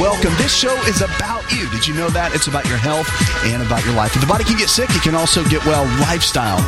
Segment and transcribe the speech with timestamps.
[0.00, 0.32] Welcome.
[0.38, 1.68] This show is about you.
[1.68, 2.34] Did you know that?
[2.34, 3.06] It's about your health
[3.44, 4.14] and about your life.
[4.14, 5.84] If the body can get sick, it can also get well.
[6.00, 6.58] Lifestyle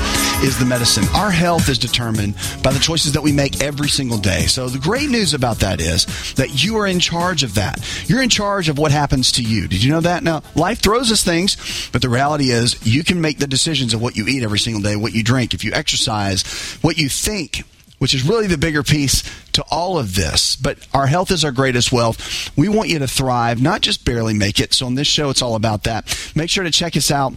[0.44, 1.04] is the medicine.
[1.14, 4.42] Our health is determined by the choices that we make every single day.
[4.48, 7.80] So the great news about that is that you are in charge of that.
[8.06, 9.66] You're in charge of what happens to you.
[9.66, 10.22] Did you know that?
[10.22, 14.02] Now, life throws us things, but the reality is you can make the decisions of
[14.02, 16.42] what you eat every single day, what you drink, if you exercise,
[16.82, 17.64] what you think
[18.02, 19.22] which is really the bigger piece
[19.52, 20.56] to all of this.
[20.56, 22.50] But our health is our greatest wealth.
[22.56, 24.74] We want you to thrive, not just barely make it.
[24.74, 26.32] So on this show, it's all about that.
[26.34, 27.34] Make sure to check us out.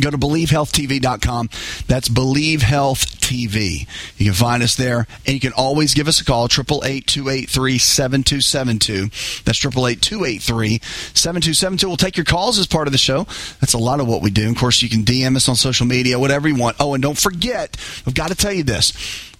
[0.00, 1.50] Go to believehealthtv.com.
[1.86, 3.88] That's Believe Health TV.
[4.18, 9.44] You can find us there, and you can always give us a call, 888-283-7272.
[9.44, 11.84] That's 888-283-7272.
[11.84, 13.24] We'll take your calls as part of the show.
[13.60, 14.50] That's a lot of what we do.
[14.50, 16.76] Of course, you can DM us on social media, whatever you want.
[16.78, 18.92] Oh, and don't forget, I've got to tell you this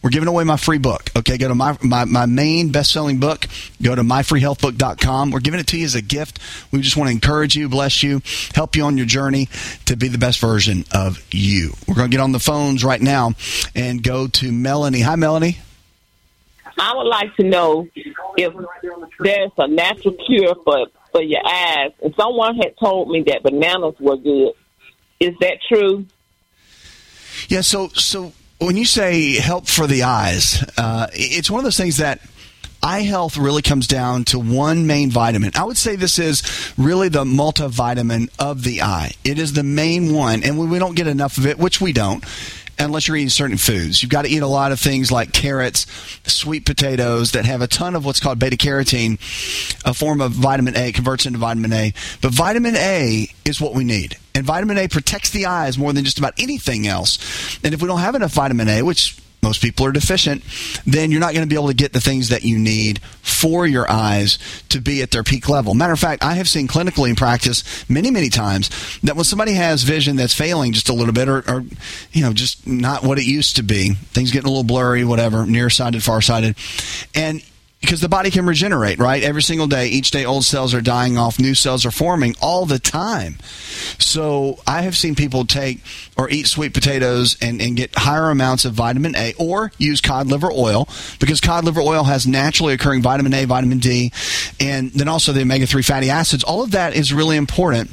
[0.04, 1.10] we're giving away my free book.
[1.16, 3.46] Okay, go to my, my, my main best selling book.
[3.82, 5.30] Go to myfreehealthbook.com.
[5.30, 6.40] We're giving it to you as a gift.
[6.70, 8.20] We just want to encourage you, bless you,
[8.54, 9.48] help you on your journey
[9.86, 11.72] to be the best version of you.
[11.88, 13.32] We're going to get on the phones right now
[13.74, 15.00] and go to Melanie.
[15.00, 15.58] Hi, Melanie.
[16.78, 17.88] I would like to know
[18.36, 18.52] if
[19.20, 21.92] there's a natural cure for, for your eyes.
[22.02, 24.52] And someone had told me that bananas were good.
[25.20, 26.06] Is that true?
[27.48, 31.76] Yeah, so so when you say help for the eyes, uh, it's one of those
[31.76, 32.20] things that
[32.82, 35.50] eye health really comes down to one main vitamin.
[35.54, 36.42] I would say this is
[36.76, 39.12] really the multivitamin of the eye.
[39.24, 41.92] It is the main one, and when we don't get enough of it, which we
[41.92, 42.24] don't,
[42.78, 44.02] unless you're eating certain foods.
[44.02, 45.86] You've got to eat a lot of things like carrots,
[46.24, 49.18] sweet potatoes that have a ton of what's called beta carotene,
[49.84, 51.92] a form of vitamin A, converts into vitamin A.
[52.20, 54.16] But vitamin A is what we need.
[54.34, 57.58] And vitamin A protects the eyes more than just about anything else.
[57.62, 60.42] And if we don't have enough vitamin A, which most people are deficient,
[60.84, 63.66] then you're not going to be able to get the things that you need for
[63.66, 64.38] your eyes
[64.70, 65.74] to be at their peak level.
[65.74, 68.70] Matter of fact, I have seen clinically in practice many, many times
[69.02, 71.64] that when somebody has vision that's failing just a little bit or, or
[72.10, 75.46] you know, just not what it used to be, things getting a little blurry, whatever,
[75.46, 76.56] nearsighted, farsighted,
[77.14, 77.42] and
[77.84, 79.22] because the body can regenerate, right?
[79.22, 82.64] Every single day, each day, old cells are dying off, new cells are forming all
[82.64, 83.36] the time.
[83.98, 85.80] So I have seen people take
[86.16, 90.28] or eat sweet potatoes and, and get higher amounts of vitamin A or use cod
[90.28, 90.88] liver oil
[91.20, 94.12] because cod liver oil has naturally occurring vitamin A, vitamin D,
[94.58, 96.42] and then also the omega 3 fatty acids.
[96.42, 97.90] All of that is really important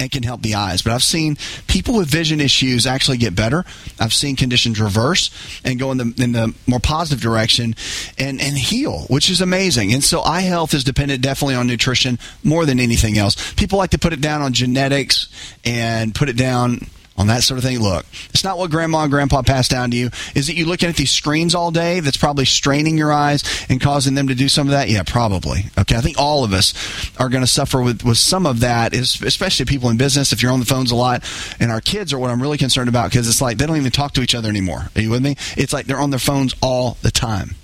[0.00, 0.82] and can help the eyes.
[0.82, 1.36] But I've seen
[1.68, 3.64] people with vision issues actually get better.
[4.00, 5.30] I've seen conditions reverse
[5.64, 7.76] and go in the in the more positive direction
[8.18, 9.92] and and heal, which is amazing.
[9.92, 13.52] And so eye health is dependent definitely on nutrition more than anything else.
[13.54, 15.28] People like to put it down on genetics
[15.64, 16.86] and put it down
[17.20, 17.78] on that sort of thing.
[17.78, 20.10] Look, it's not what grandma and grandpa passed down to you.
[20.34, 23.78] Is it you looking at these screens all day that's probably straining your eyes and
[23.78, 24.88] causing them to do some of that?
[24.88, 25.66] Yeah, probably.
[25.78, 26.72] Okay, I think all of us
[27.20, 30.32] are going to suffer with, with some of that, especially people in business.
[30.32, 31.22] If you're on the phones a lot,
[31.60, 33.92] and our kids are what I'm really concerned about because it's like they don't even
[33.92, 34.88] talk to each other anymore.
[34.96, 35.36] Are you with me?
[35.58, 37.54] It's like they're on their phones all the time.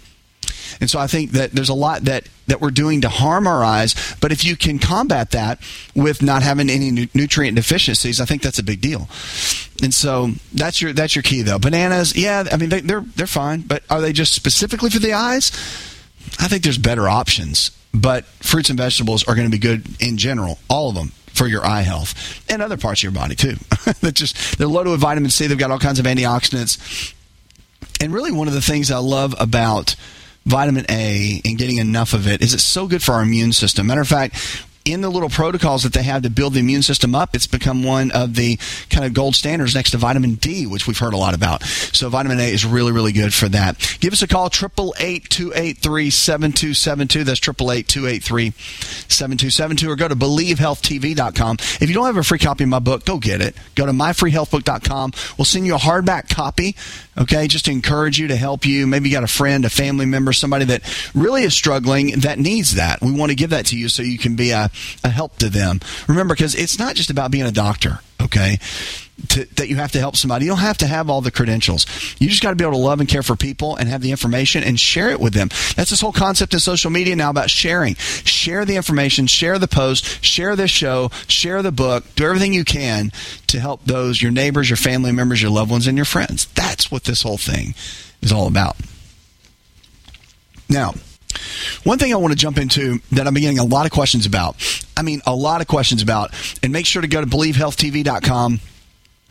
[0.81, 3.65] And so I think that there's a lot that, that we're doing to harm our
[3.65, 3.95] eyes.
[4.21, 5.61] But if you can combat that
[5.95, 9.09] with not having any nu- nutrient deficiencies, I think that's a big deal.
[9.83, 11.59] And so that's your that's your key though.
[11.59, 15.13] Bananas, yeah, I mean they, they're they're fine, but are they just specifically for the
[15.13, 15.51] eyes?
[16.41, 17.71] I think there's better options.
[17.93, 21.47] But fruits and vegetables are going to be good in general, all of them for
[21.47, 23.55] your eye health and other parts of your body too.
[24.01, 25.47] that just they're loaded with vitamin C.
[25.47, 27.15] They've got all kinds of antioxidants.
[28.01, 29.97] And really, one of the things I love about
[30.47, 33.89] vitamin A and getting enough of it is it's so good for our immune system.
[33.89, 37.13] Matter of fact, in the little protocols that they have to build the immune system
[37.15, 38.57] up, it's become one of the
[38.89, 41.65] kind of gold standards next to vitamin D, which we've heard a lot about.
[41.65, 43.99] So vitamin A is really, really good for that.
[44.01, 47.25] Give us a call, 888-283-7272.
[47.25, 49.89] That's 888-283-7272.
[49.89, 51.57] Or go to believehealthtv.com.
[51.81, 53.57] If you don't have a free copy of my book, go get it.
[53.75, 55.13] Go to myfreehealthbook.com.
[55.37, 56.77] We'll send you a hardback copy,
[57.19, 58.87] okay, just to encourage you, to help you.
[58.87, 60.83] Maybe you got a friend, a family member, somebody that
[61.15, 63.01] really is struggling that needs that.
[63.01, 64.71] We want to give that to you so you can be a,
[65.05, 65.81] a help to them.
[66.09, 68.59] Remember, because it's not just about being a doctor, okay?
[69.31, 70.45] To, that you have to help somebody.
[70.45, 71.87] You don't have to have all the credentials.
[72.19, 74.11] You just got to be able to love and care for people and have the
[74.11, 75.49] information and share it with them.
[75.75, 77.95] That's this whole concept in social media now about sharing.
[77.95, 82.65] Share the information, share the post, share this show, share the book, do everything you
[82.65, 83.11] can
[83.47, 86.47] to help those, your neighbors, your family members, your loved ones, and your friends.
[86.55, 87.75] That's what this whole thing
[88.21, 88.77] is all about.
[90.69, 90.95] Now,
[91.85, 94.57] one thing I want to jump into that been getting a lot of questions about.
[94.97, 98.61] I mean, a lot of questions about, and make sure to go to believehealthtv.com.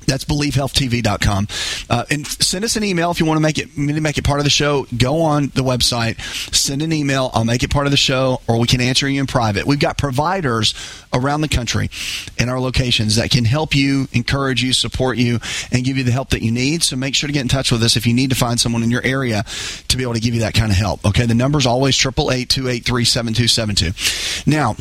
[0.06, 1.48] That's believehealthtv.com.
[1.90, 4.40] Uh, and send us an email if you want to make it make it part
[4.40, 4.88] of the show.
[4.98, 6.20] Go on the website,
[6.54, 7.32] send an email.
[7.34, 9.66] I'll make it part of the show, or we can answer you in private.
[9.66, 10.74] We've got providers
[11.14, 11.90] around the country
[12.38, 15.40] in our locations that can help you, encourage you, support you,
[15.72, 16.84] and give you the help that you need.
[16.84, 18.84] So make sure to get in touch with us if you need to find someone
[18.84, 19.44] in your area
[19.88, 21.06] to be able to give you that kind of help.
[21.06, 24.76] Okay, the number's always 888 Now,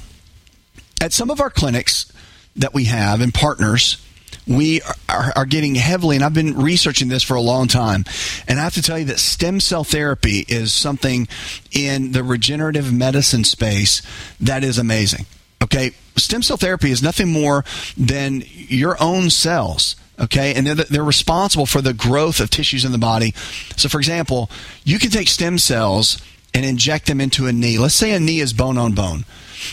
[1.00, 2.12] at some of our clinics
[2.56, 4.04] that we have and partners,
[4.46, 8.04] we are, are, getting heavily, and I've been researching this for a long time,
[8.46, 11.28] and I have to tell you that stem cell therapy is something
[11.72, 14.02] in the regenerative medicine space
[14.40, 15.26] that is amazing.
[15.62, 17.64] Okay, stem cell therapy is nothing more
[17.96, 19.96] than your own cells.
[20.20, 23.32] Okay, and they're, they're responsible for the growth of tissues in the body.
[23.76, 24.48] So, for example,
[24.84, 27.78] you can take stem cells and inject them into a knee.
[27.78, 29.24] Let's say a knee is bone on bone.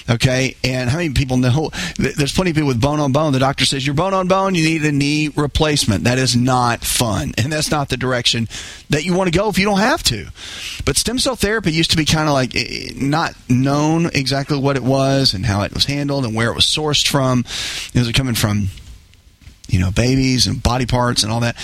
[0.09, 1.71] Okay, and how many people know?
[1.97, 3.33] There's plenty of people with bone on bone.
[3.33, 4.55] The doctor says you're bone on bone.
[4.55, 6.03] You need a knee replacement.
[6.03, 8.47] That is not fun, and that's not the direction
[8.89, 10.27] that you want to go if you don't have to.
[10.85, 14.75] But stem cell therapy used to be kind of like eh, not known exactly what
[14.75, 17.45] it was and how it was handled and where it was sourced from.
[17.93, 18.69] Is it coming from
[19.71, 21.57] you know, babies and body parts and all that.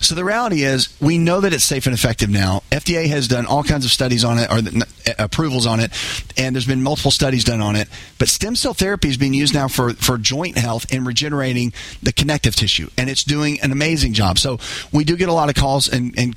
[0.00, 2.62] So the reality is, we know that it's safe and effective now.
[2.70, 5.90] FDA has done all kinds of studies on it, or the, uh, approvals on it,
[6.36, 7.88] and there's been multiple studies done on it.
[8.18, 11.72] But stem cell therapy is being used now for, for joint health and regenerating
[12.02, 14.38] the connective tissue, and it's doing an amazing job.
[14.38, 14.58] So
[14.92, 16.36] we do get a lot of calls and, and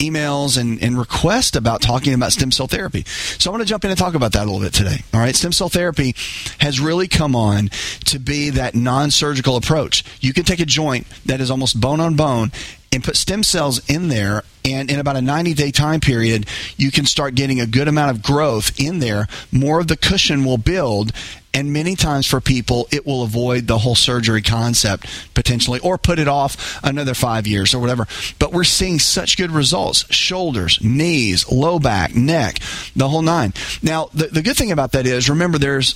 [0.00, 3.04] emails and, and requests about talking about stem cell therapy.
[3.06, 5.04] So I want to jump in and talk about that a little bit today.
[5.14, 5.34] All right.
[5.36, 6.14] Stem cell therapy
[6.58, 7.68] has really come on
[8.06, 10.04] to be that non surgical approach.
[10.20, 12.50] You can take a joint that is almost bone on bone
[12.92, 16.46] and put stem cells in there and in about a 90 day time period
[16.76, 19.28] you can start getting a good amount of growth in there.
[19.52, 21.12] More of the cushion will build
[21.54, 26.18] and many times for people it will avoid the whole surgery concept potentially or put
[26.18, 28.08] it off another five years or whatever.
[28.40, 30.12] But we're seeing such good results.
[30.12, 32.58] Shoulders knees low back neck
[32.96, 33.54] the whole nine.
[33.82, 35.94] Now the, the good thing about that is remember there's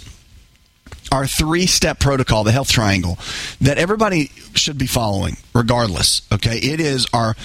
[1.15, 3.17] our three step protocol, the health triangle,
[3.61, 6.23] that everybody should be following, regardless.
[6.33, 7.37] Okay, it is our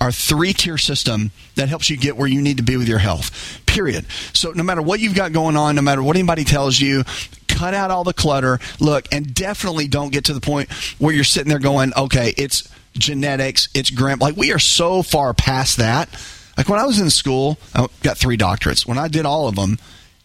[0.00, 2.98] our three tier system that helps you get where you need to be with your
[2.98, 3.60] health.
[3.66, 4.06] Period.
[4.32, 7.04] So no matter what you've got going on, no matter what anybody tells you,
[7.48, 8.60] cut out all the clutter.
[8.80, 12.66] Look, and definitely don't get to the point where you're sitting there going, okay, it's
[12.94, 14.22] genetics, it's grand.
[14.22, 16.08] Like we are so far past that.
[16.56, 18.86] Like when I was in school, I got three doctorates.
[18.86, 19.78] When I did all of them,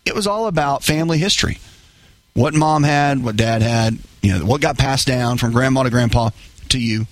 [0.06, 1.58] it was all about family history
[2.34, 5.90] what mom had, what dad had, you know, what got passed down from grandma to
[5.90, 6.30] grandpa
[6.70, 7.06] to you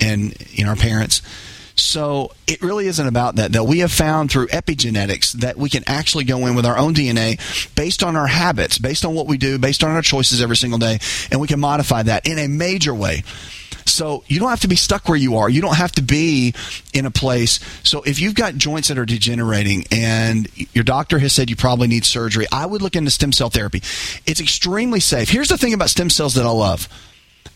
[0.00, 1.22] and you know our parents.
[1.80, 3.52] So it really isn't about that.
[3.52, 6.94] That we have found through epigenetics that we can actually go in with our own
[6.94, 7.38] DNA
[7.74, 10.78] based on our habits, based on what we do, based on our choices every single
[10.78, 10.98] day,
[11.30, 13.22] and we can modify that in a major way.
[13.86, 15.48] So you don't have to be stuck where you are.
[15.48, 16.54] You don't have to be
[16.92, 17.60] in a place.
[17.82, 21.88] So if you've got joints that are degenerating and your doctor has said you probably
[21.88, 23.82] need surgery, I would look into stem cell therapy.
[24.26, 25.28] It's extremely safe.
[25.28, 26.88] Here's the thing about stem cells that I love,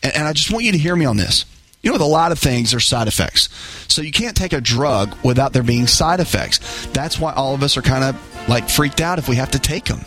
[0.03, 1.45] and I just want you to hear me on this.
[1.85, 3.51] You know, with a lot of things, there's side effects.
[3.89, 6.87] So you can't take a drug without there being side effects.
[6.87, 9.59] That's why all of us are kind of like freaked out if we have to
[9.59, 10.01] take them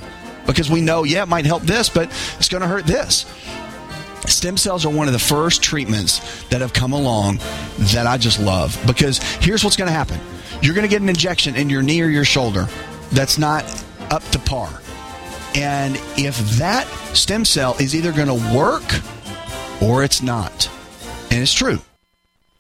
[0.48, 3.32] because we know, yeah, it might help this, but it's going to hurt this.
[4.26, 7.38] Stem cells are one of the first treatments that have come along
[7.78, 10.20] that I just love because here's what's going to happen.
[10.64, 12.68] You're going to get an injection in your knee or your shoulder
[13.12, 13.64] that's not
[14.10, 14.82] up to par.
[15.54, 18.84] And if that stem cell is either going to work
[19.80, 20.72] or it's not.
[21.30, 21.80] And it's true.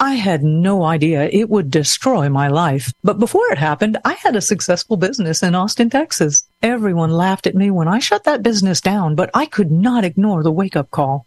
[0.00, 2.90] I had no idea it would destroy my life.
[3.04, 6.44] But before it happened, I had a successful business in Austin, Texas.
[6.62, 10.42] Everyone laughed at me when I shut that business down, but I could not ignore
[10.42, 11.26] the wake up call.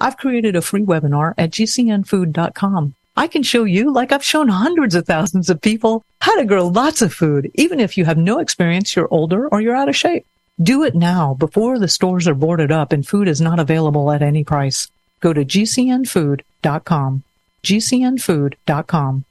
[0.00, 2.94] I've created a free webinar at gcnfood.com.
[3.16, 6.68] I can show you, like I've shown hundreds of thousands of people, how to grow
[6.68, 9.96] lots of food, even if you have no experience, you're older, or you're out of
[9.96, 10.24] shape.
[10.62, 14.22] Do it now before the stores are boarded up and food is not available at
[14.22, 14.88] any price.
[15.20, 17.22] Go to gcnfood.com.
[17.62, 19.24] gcnfood.com.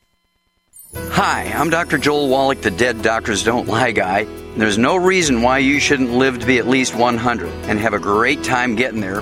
[0.96, 1.98] Hi, I'm Dr.
[2.00, 4.24] Joel Wallach, the Dead Doctors Don't Lie guy.
[4.58, 8.00] There's no reason why you shouldn't live to be at least 100 and have a
[8.00, 9.22] great time getting there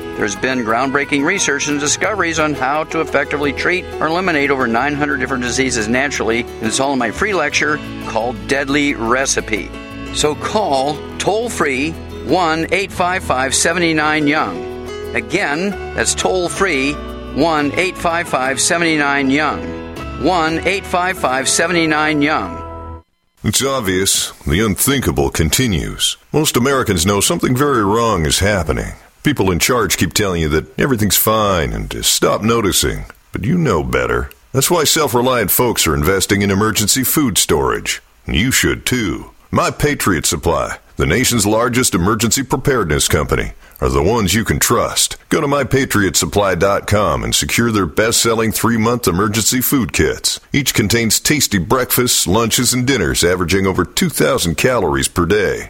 [0.21, 5.17] There's been groundbreaking research and discoveries on how to effectively treat or eliminate over 900
[5.17, 9.67] different diseases naturally, and it's all in my free lecture called Deadly Recipe.
[10.13, 15.15] So call toll free 1 855 79 Young.
[15.15, 19.95] Again, that's toll free 1 855 79 Young.
[20.23, 23.03] 1 855 79 Young.
[23.43, 24.29] It's obvious.
[24.45, 26.17] The unthinkable continues.
[26.31, 28.93] Most Americans know something very wrong is happening.
[29.23, 33.55] People in charge keep telling you that everything's fine and to stop noticing, but you
[33.55, 34.31] know better.
[34.51, 38.01] That's why self reliant folks are investing in emergency food storage.
[38.25, 39.29] And you should too.
[39.51, 45.17] My Patriot Supply, the nation's largest emergency preparedness company, are the ones you can trust.
[45.29, 50.39] Go to mypatriotsupply.com and secure their best selling three month emergency food kits.
[50.51, 55.69] Each contains tasty breakfasts, lunches, and dinners averaging over 2,000 calories per day.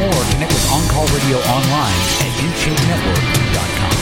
[0.00, 3.96] more, connect with On Call Radio online at InShapeNetwork.com.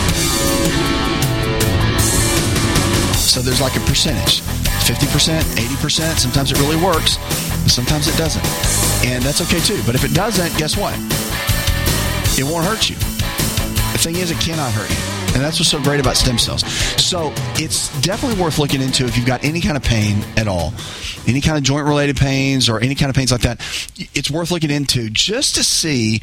[3.18, 4.42] So there's like a percentage
[4.86, 6.18] 50%, 80%.
[6.18, 7.18] Sometimes it really works,
[7.66, 8.44] sometimes it doesn't.
[9.04, 9.82] And that's okay too.
[9.84, 10.94] But if it doesn't, guess what?
[12.38, 12.96] It won't hurt you.
[13.92, 15.07] The thing is, it cannot hurt you.
[15.34, 16.62] And that's what's so great about stem cells.
[17.02, 20.72] So it's definitely worth looking into if you've got any kind of pain at all,
[21.26, 23.60] any kind of joint related pains or any kind of pains like that.
[24.14, 26.22] It's worth looking into just to see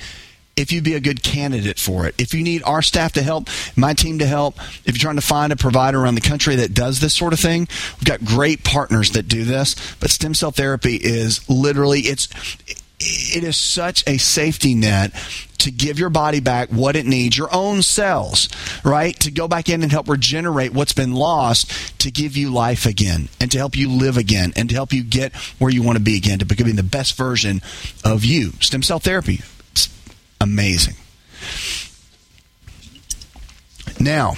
[0.56, 2.16] if you'd be a good candidate for it.
[2.20, 5.22] If you need our staff to help, my team to help, if you're trying to
[5.22, 8.64] find a provider around the country that does this sort of thing, we've got great
[8.64, 9.76] partners that do this.
[10.00, 12.30] But stem cell therapy is literally it's
[12.98, 15.12] it is such a safety net
[15.66, 18.48] to give your body back what it needs, your own cells,
[18.84, 19.20] right?
[19.22, 23.30] To go back in and help regenerate what's been lost to give you life again
[23.42, 26.04] and to help you live again and to help you get where you want to
[26.04, 27.64] be again, to becoming the best version
[28.04, 28.52] of you.
[28.60, 29.42] Stem cell therapy.
[29.72, 29.90] It's
[30.40, 30.96] amazing.
[34.00, 34.36] Now,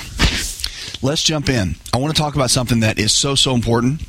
[1.02, 1.76] let's jump in.
[1.94, 4.02] I want to talk about something that is so, so important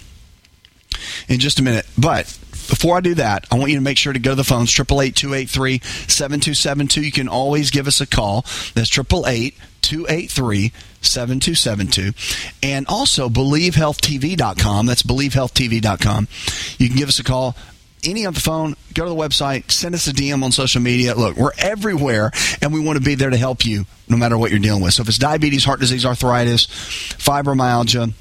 [1.29, 1.87] in just a minute.
[1.99, 4.45] But before I do that, I want you to make sure to go to the
[4.45, 5.51] phones, 888
[5.83, 8.43] 7272 You can always give us a call.
[8.75, 12.13] That's 888 283 7272.
[12.63, 14.87] And also, BelieveHealthTV.com.
[14.87, 16.29] That's BelieveHealthTV.com.
[16.79, 17.57] You can give us a call
[18.05, 21.15] any on the phone, go to the website, send us a DM on social media.
[21.15, 22.31] Look, we're everywhere,
[22.63, 24.95] and we want to be there to help you no matter what you're dealing with.
[24.95, 28.13] So if it's diabetes, heart disease, arthritis, fibromyalgia,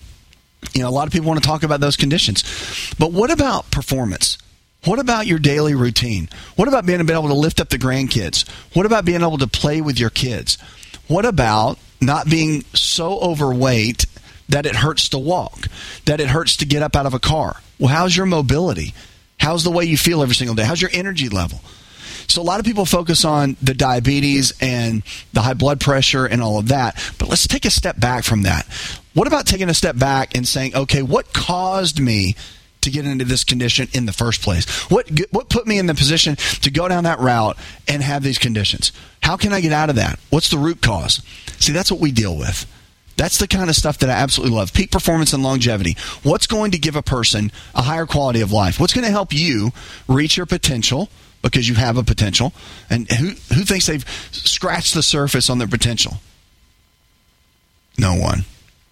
[0.74, 2.44] you know, a lot of people want to talk about those conditions.
[2.98, 4.38] But what about performance?
[4.86, 6.30] What about your daily routine?
[6.56, 8.48] What about being able to lift up the grandkids?
[8.74, 10.58] What about being able to play with your kids?
[11.08, 14.06] What about not being so overweight
[14.50, 15.68] that it hurts to walk,
[16.06, 17.58] that it hurts to get up out of a car?
[17.80, 18.94] Well, how's your mobility?
[19.40, 20.64] How's the way you feel every single day?
[20.64, 21.62] How's your energy level?
[22.28, 25.04] So a lot of people focus on the diabetes and
[25.34, 26.96] the high blood pressure and all of that.
[27.18, 28.66] But let's take a step back from that.
[29.14, 32.36] What about taking a step back and saying, okay, what caused me
[32.82, 34.66] to get into this condition in the first place?
[34.92, 38.38] What what put me in the position to go down that route and have these
[38.38, 38.92] conditions?
[39.22, 40.20] How can I get out of that?
[40.30, 41.22] What's the root cause?
[41.60, 42.66] See, that's what we deal with.
[43.18, 44.74] That's the kind of stuff that I absolutely love.
[44.74, 45.98] Peak performance and longevity.
[46.22, 48.80] What's going to give a person a higher quality of life?
[48.80, 49.72] What's going to help you
[50.08, 51.10] reach your potential
[51.42, 52.54] because you have a potential?
[52.90, 56.16] And who who thinks they've scratched the surface on their potential?
[57.98, 58.46] No one.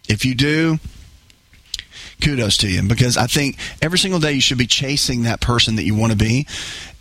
[0.07, 0.79] If you do,
[2.21, 5.75] kudos to you because I think every single day you should be chasing that person
[5.75, 6.47] that you want to be.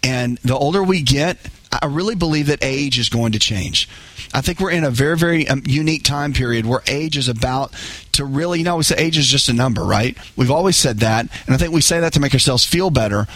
[0.03, 1.39] And the older we get,
[1.73, 3.89] I really believe that age is going to change.
[4.33, 7.73] I think we're in a very, very um, unique time period where age is about
[8.13, 10.17] to really, you know, we say age is just a number, right?
[10.37, 11.27] We've always said that.
[11.47, 13.27] And I think we say that to make ourselves feel better.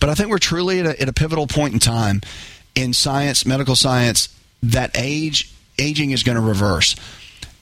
[0.00, 2.22] But I think we're truly at a, at a pivotal point in time
[2.74, 6.96] in science, medical science, that age, aging is going to reverse.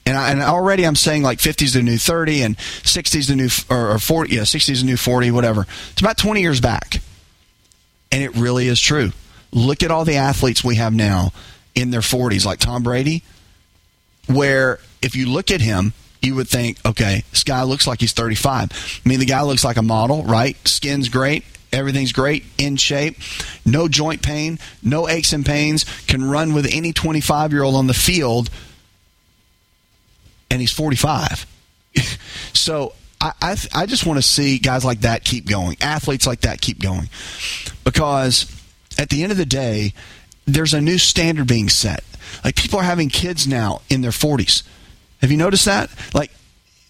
[0.05, 3.49] And, I, and already I'm saying like 50s the new 30 and 60s the new
[3.69, 5.67] or, or 40 yeah 60s the new 40 whatever.
[5.91, 7.01] It's about 20 years back,
[8.11, 9.11] and it really is true.
[9.51, 11.31] Look at all the athletes we have now
[11.75, 13.23] in their 40s, like Tom Brady,
[14.27, 18.13] where if you look at him, you would think, okay, this guy looks like he's
[18.13, 19.01] 35.
[19.05, 20.57] I mean, the guy looks like a model, right?
[20.67, 21.43] Skin's great.
[21.71, 23.17] Everything's great, in shape,
[23.65, 27.87] no joint pain, no aches and pains, can run with any 25 year old on
[27.87, 28.49] the field
[30.49, 31.45] and he's 45.
[32.53, 36.41] so I, I, I just want to see guys like that keep going, athletes like
[36.41, 37.09] that keep going,
[37.83, 38.51] because
[38.97, 39.93] at the end of the day,
[40.45, 42.03] there's a new standard being set.
[42.43, 44.63] Like people are having kids now in their 40s.
[45.21, 45.89] Have you noticed that?
[46.13, 46.31] Like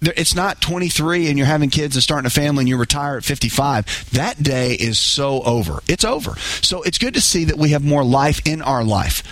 [0.01, 3.23] it's not 23 and you're having kids and starting a family and you retire at
[3.23, 4.11] 55.
[4.11, 5.81] That day is so over.
[5.87, 6.35] It's over.
[6.61, 9.23] So it's good to see that we have more life in our life.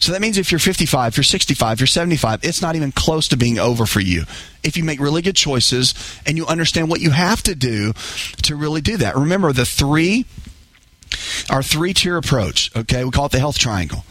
[0.00, 2.92] So that means if you're 55, if you're 65, if you're 75, it's not even
[2.92, 4.24] close to being over for you.
[4.62, 5.94] If you make really good choices
[6.26, 7.94] and you understand what you have to do
[8.42, 9.16] to really do that.
[9.16, 10.26] Remember the three,
[11.48, 13.04] our three tier approach, okay?
[13.04, 14.04] We call it the health triangle.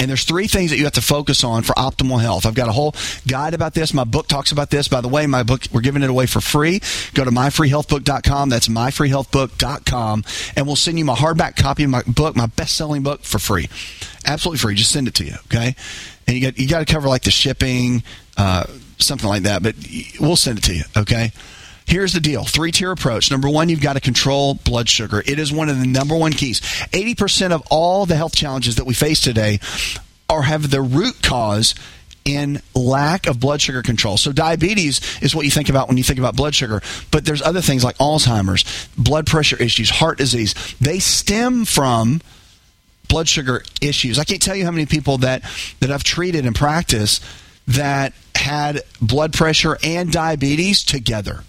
[0.00, 2.46] And there's three things that you have to focus on for optimal health.
[2.46, 2.94] I've got a whole
[3.28, 3.92] guide about this.
[3.92, 4.88] My book talks about this.
[4.88, 6.80] By the way, my book, we're giving it away for free.
[7.12, 8.48] Go to myfreehealthbook.com.
[8.48, 10.24] That's myfreehealthbook.com.
[10.56, 13.38] And we'll send you my hardback copy of my book, my best selling book for
[13.38, 13.68] free.
[14.24, 14.74] Absolutely free.
[14.74, 15.34] Just send it to you.
[15.46, 15.76] Okay.
[16.26, 18.02] And you got, you got to cover like the shipping,
[18.38, 18.64] uh,
[18.96, 19.74] something like that, but
[20.18, 20.84] we'll send it to you.
[20.96, 21.32] Okay.
[21.90, 23.32] Here's the deal three tier approach.
[23.32, 25.24] Number one, you've got to control blood sugar.
[25.26, 26.60] It is one of the number one keys.
[26.60, 29.58] 80% of all the health challenges that we face today
[30.28, 31.74] are have the root cause
[32.24, 34.16] in lack of blood sugar control.
[34.16, 37.42] So diabetes is what you think about when you think about blood sugar, but there's
[37.42, 40.54] other things like Alzheimer's, blood pressure issues, heart disease.
[40.80, 42.20] They stem from
[43.08, 44.16] blood sugar issues.
[44.16, 45.42] I can't tell you how many people that
[45.80, 47.20] that I've treated in practice
[47.66, 51.42] that had blood pressure and diabetes together.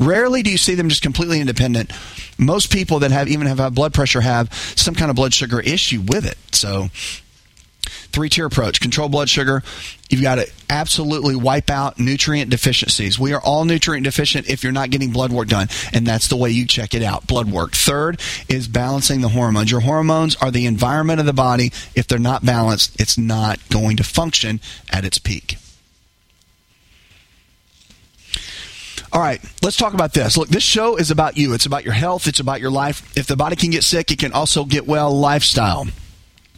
[0.00, 1.92] Rarely do you see them just completely independent.
[2.38, 5.60] Most people that have even have high blood pressure have some kind of blood sugar
[5.60, 6.38] issue with it.
[6.52, 6.88] So
[8.10, 8.80] three tier approach.
[8.80, 9.62] Control blood sugar.
[10.08, 13.18] You've got to absolutely wipe out nutrient deficiencies.
[13.18, 16.36] We are all nutrient deficient if you're not getting blood work done and that's the
[16.36, 17.72] way you check it out blood work.
[17.72, 19.70] Third is balancing the hormones.
[19.70, 21.72] Your hormones are the environment of the body.
[21.94, 24.60] If they're not balanced it's not going to function
[24.90, 25.58] at its peak
[29.12, 30.36] All right, let's talk about this.
[30.36, 31.54] Look, this show is about you.
[31.54, 32.26] It's about your health.
[32.26, 33.16] It's about your life.
[33.16, 35.12] If the body can get sick, it can also get well.
[35.12, 35.86] Lifestyle.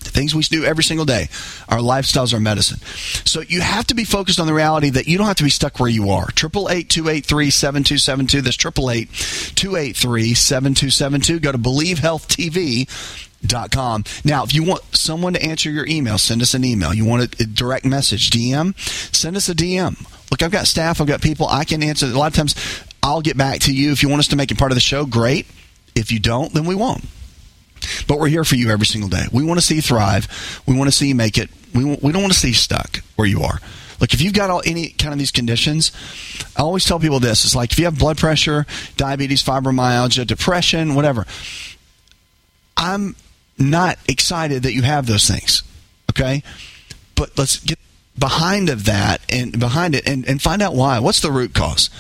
[0.04, 1.28] The things we do every single day.
[1.68, 2.78] Our lifestyles are medicine.
[3.24, 5.50] So you have to be focused on the reality that you don't have to be
[5.50, 6.26] stuck where you are.
[6.26, 8.40] Triple eight two eight three seven two seven two.
[8.40, 9.10] That's triple eight
[9.54, 11.38] two eight three seven two seven two.
[11.38, 12.88] Go to Believe Health TV.
[13.44, 14.04] Dot com.
[14.24, 16.94] Now, if you want someone to answer your email, send us an email.
[16.94, 18.78] You want a direct message, DM,
[19.12, 19.96] send us a DM.
[20.42, 22.06] I've got staff, I've got people I can answer.
[22.06, 22.54] A lot of times
[23.02, 23.92] I'll get back to you.
[23.92, 25.46] If you want us to make it part of the show, great.
[25.94, 27.04] If you don't, then we won't.
[28.06, 29.24] But we're here for you every single day.
[29.32, 30.62] We want to see you thrive.
[30.66, 31.50] We want to see you make it.
[31.74, 33.58] We, we don't want to see you stuck where you are.
[34.00, 35.92] Look, if you've got all any kind of these conditions,
[36.56, 40.94] I always tell people this: it's like if you have blood pressure, diabetes, fibromyalgia, depression,
[40.94, 41.26] whatever.
[42.76, 43.14] I'm
[43.58, 45.62] not excited that you have those things.
[46.10, 46.42] Okay,
[47.14, 47.78] but let's get
[48.18, 50.98] behind of that and behind it and, and find out why.
[50.98, 51.90] What's the root cause?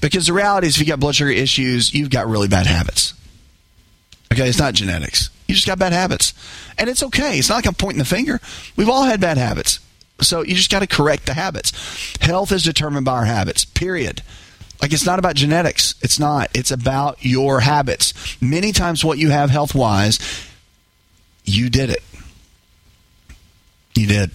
[0.00, 3.14] Because the reality is, if you got blood sugar issues, you've got really bad habits.
[4.32, 5.30] Okay, it's not genetics.
[5.48, 6.32] You just got bad habits.
[6.78, 7.38] And it's okay.
[7.38, 8.40] It's not like I'm pointing the finger.
[8.76, 9.80] We've all had bad habits.
[10.20, 12.16] So you just got to correct the habits.
[12.20, 14.22] Health is determined by our habits, period.
[14.80, 15.94] Like it's not about genetics.
[16.02, 16.50] It's not.
[16.54, 18.40] It's about your habits.
[18.40, 20.18] Many times, what you have health wise,
[21.44, 22.02] you did it.
[23.94, 24.30] You did.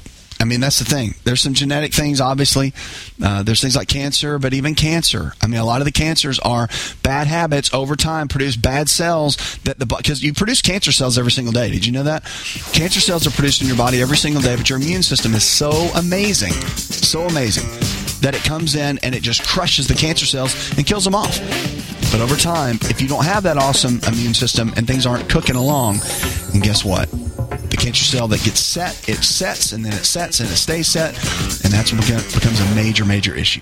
[0.46, 1.16] I mean, that's the thing.
[1.24, 2.72] There's some genetic things, obviously.
[3.20, 5.34] Uh, there's things like cancer, but even cancer.
[5.42, 6.70] I mean, a lot of the cancers are
[7.02, 11.32] bad habits over time produce bad cells that the because you produce cancer cells every
[11.32, 11.72] single day.
[11.72, 12.26] Did you know that?
[12.74, 15.44] Cancer cells are produced in your body every single day, but your immune system is
[15.44, 20.78] so amazing, so amazing that it comes in and it just crushes the cancer cells
[20.78, 21.40] and kills them off.
[22.12, 25.56] But over time, if you don't have that awesome immune system and things aren't cooking
[25.56, 26.00] along,
[26.54, 27.10] and guess what?
[27.70, 30.88] The cancer cell that gets set, it sets and then it sets and it stays
[30.88, 31.16] set,
[31.64, 32.02] and that's what
[32.34, 33.62] becomes a major, major issue.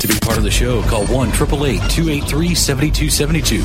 [0.00, 3.62] To be part of the show, call 1 888 283 7272.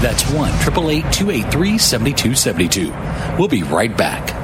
[0.00, 3.36] That's 1 888 283 7272.
[3.38, 4.43] We'll be right back.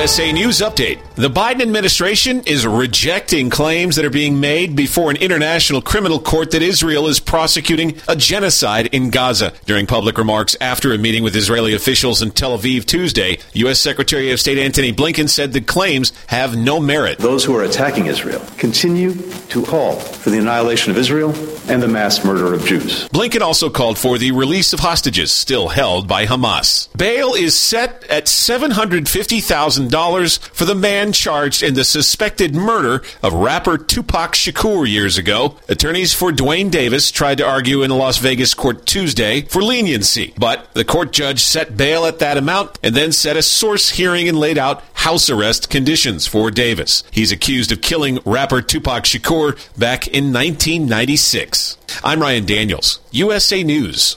[0.00, 0.98] USA News Update.
[1.16, 6.52] The Biden administration is rejecting claims that are being made before an international criminal court
[6.52, 9.52] that Israel is prosecuting a genocide in Gaza.
[9.66, 13.78] During public remarks after a meeting with Israeli officials in Tel Aviv Tuesday, U.S.
[13.78, 17.18] Secretary of State Antony Blinken said the claims have no merit.
[17.18, 19.12] Those who are attacking Israel continue
[19.50, 21.34] to call for the annihilation of Israel
[21.70, 23.06] and the mass murder of Jews.
[23.10, 26.88] Blinken also called for the release of hostages still held by Hamas.
[26.96, 29.89] Bail is set at $750,000
[30.38, 35.56] for the man charged in the suspected murder of rapper Tupac Shakur years ago.
[35.68, 40.32] Attorneys for Duane Davis tried to argue in a Las Vegas court Tuesday for leniency,
[40.38, 44.28] but the court judge set bail at that amount and then set a source hearing
[44.28, 47.02] and laid out house arrest conditions for Davis.
[47.10, 51.76] He's accused of killing rapper Tupac Shakur back in 1996.
[52.04, 54.16] I'm Ryan Daniels, USA News.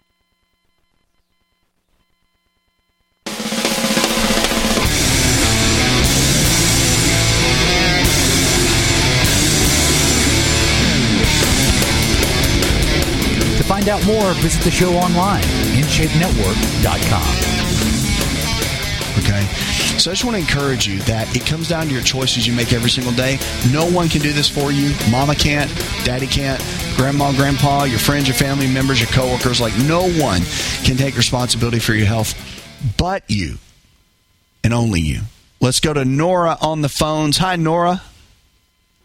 [13.91, 15.43] Out more, visit the show online,
[15.77, 17.61] InShapeNetwork.com.
[19.19, 19.45] Okay.
[19.99, 22.53] So I just want to encourage you that it comes down to your choices you
[22.53, 23.37] make every single day.
[23.71, 24.95] No one can do this for you.
[25.11, 25.69] Mama can't,
[26.03, 26.59] daddy can't,
[26.95, 29.61] grandma, grandpa, your friends, your family members, your coworkers.
[29.61, 30.41] Like no one
[30.83, 32.33] can take responsibility for your health
[32.97, 33.57] but you
[34.63, 35.21] and only you.
[35.59, 37.37] Let's go to Nora on the phones.
[37.37, 38.01] Hi, Nora.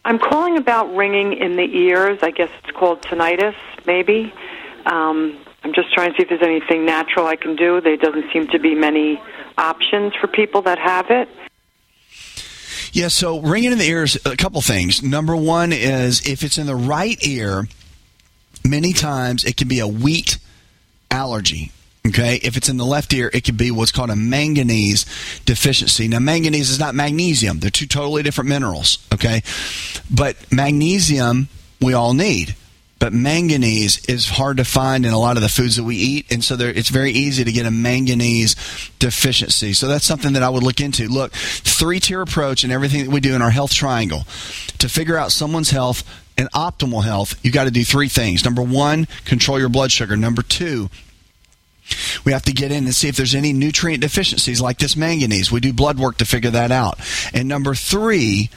[0.05, 2.19] I'm calling about ringing in the ears.
[2.21, 4.33] I guess it's called tinnitus, maybe.
[4.87, 7.81] Um, I'm just trying to see if there's anything natural I can do.
[7.81, 9.21] There doesn't seem to be many
[9.57, 11.27] options for people that have it.
[12.93, 15.03] Yeah, so ringing in the ears, a couple things.
[15.03, 17.67] Number one is if it's in the right ear,
[18.63, 20.37] many times it can be a wheat
[21.11, 21.71] allergy.
[22.07, 25.03] Okay, if it's in the left ear, it could be what's called a manganese
[25.43, 26.07] deficiency.
[26.07, 29.05] Now, manganese is not magnesium; they're two totally different minerals.
[29.13, 29.41] Okay,
[30.09, 31.49] but magnesium
[31.81, 32.55] we all need,
[32.99, 36.31] but manganese is hard to find in a lot of the foods that we eat,
[36.31, 38.55] and so there, it's very easy to get a manganese
[38.99, 39.73] deficiency.
[39.73, 41.07] So that's something that I would look into.
[41.07, 44.25] Look, three tier approach and everything that we do in our health triangle
[44.79, 46.03] to figure out someone's health
[46.37, 47.39] and optimal health.
[47.43, 48.43] You got to do three things.
[48.43, 50.15] Number one, control your blood sugar.
[50.17, 50.89] Number two,
[52.25, 55.51] we have to get in and see if there's any nutrient deficiencies like this manganese.
[55.51, 56.99] We do blood work to figure that out.
[57.33, 58.49] And number three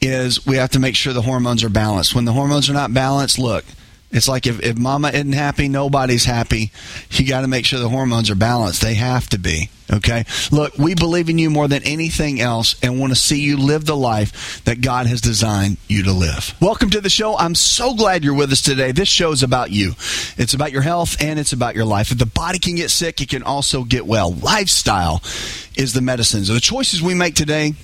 [0.00, 2.14] is we have to make sure the hormones are balanced.
[2.14, 3.64] When the hormones are not balanced, look,
[4.10, 6.70] it's like if, if mama isn't happy, nobody's happy.
[7.10, 8.80] You got to make sure the hormones are balanced.
[8.80, 9.68] They have to be.
[9.92, 10.24] Okay?
[10.50, 13.84] Look, we believe in you more than anything else and want to see you live
[13.84, 16.54] the life that God has designed you to live.
[16.60, 17.36] Welcome to the show.
[17.36, 18.92] I'm so glad you're with us today.
[18.92, 19.92] This show is about you.
[20.36, 22.10] It's about your health and it's about your life.
[22.10, 24.32] If the body can get sick, it can also get well.
[24.32, 25.22] Lifestyle
[25.76, 26.44] is the medicine.
[26.44, 27.74] So the choices we make today,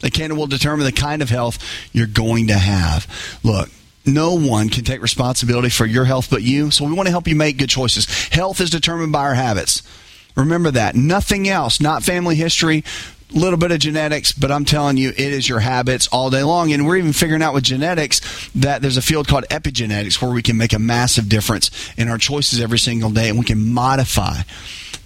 [0.00, 1.58] they can and will determine the kind of health
[1.92, 3.06] you're going to have.
[3.42, 3.70] Look,
[4.06, 6.70] no one can take responsibility for your health but you.
[6.70, 8.06] So we want to help you make good choices.
[8.28, 9.82] Health is determined by our habits.
[10.36, 10.94] Remember that.
[10.94, 12.84] Nothing else, not family history,
[13.34, 16.42] a little bit of genetics, but I'm telling you, it is your habits all day
[16.42, 16.72] long.
[16.72, 20.42] And we're even figuring out with genetics that there's a field called epigenetics where we
[20.42, 24.42] can make a massive difference in our choices every single day and we can modify